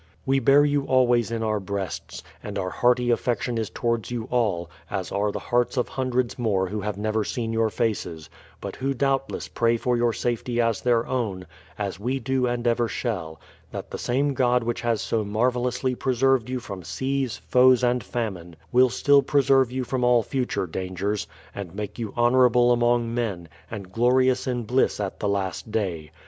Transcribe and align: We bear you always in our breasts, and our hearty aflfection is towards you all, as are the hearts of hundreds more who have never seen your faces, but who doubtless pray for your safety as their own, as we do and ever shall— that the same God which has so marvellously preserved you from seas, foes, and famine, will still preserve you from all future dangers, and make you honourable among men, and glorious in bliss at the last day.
We 0.25 0.39
bear 0.39 0.65
you 0.65 0.85
always 0.85 1.29
in 1.29 1.43
our 1.43 1.59
breasts, 1.59 2.23
and 2.41 2.57
our 2.57 2.71
hearty 2.71 3.09
aflfection 3.09 3.59
is 3.59 3.69
towards 3.69 4.09
you 4.09 4.23
all, 4.31 4.67
as 4.89 5.11
are 5.11 5.31
the 5.31 5.37
hearts 5.37 5.77
of 5.77 5.89
hundreds 5.89 6.39
more 6.39 6.69
who 6.69 6.81
have 6.81 6.97
never 6.97 7.23
seen 7.23 7.53
your 7.53 7.69
faces, 7.69 8.27
but 8.59 8.77
who 8.77 8.95
doubtless 8.95 9.47
pray 9.47 9.77
for 9.77 9.95
your 9.95 10.11
safety 10.11 10.59
as 10.59 10.81
their 10.81 11.05
own, 11.05 11.45
as 11.77 11.99
we 11.99 12.17
do 12.17 12.47
and 12.47 12.65
ever 12.65 12.87
shall— 12.87 13.39
that 13.71 13.91
the 13.91 13.99
same 13.99 14.33
God 14.33 14.63
which 14.63 14.81
has 14.81 15.03
so 15.03 15.23
marvellously 15.23 15.93
preserved 15.93 16.49
you 16.49 16.59
from 16.59 16.81
seas, 16.81 17.37
foes, 17.37 17.83
and 17.83 18.03
famine, 18.03 18.55
will 18.71 18.89
still 18.89 19.21
preserve 19.21 19.71
you 19.71 19.83
from 19.83 20.03
all 20.03 20.23
future 20.23 20.65
dangers, 20.65 21.27
and 21.53 21.75
make 21.75 21.99
you 21.99 22.11
honourable 22.17 22.71
among 22.71 23.13
men, 23.13 23.47
and 23.69 23.91
glorious 23.91 24.47
in 24.47 24.63
bliss 24.63 24.99
at 24.99 25.19
the 25.19 25.29
last 25.29 25.69
day. 25.71 26.09